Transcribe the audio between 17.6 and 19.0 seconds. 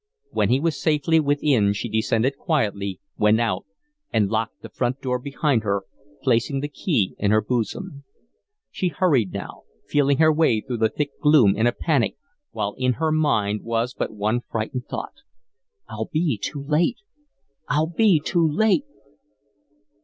I'll be too late."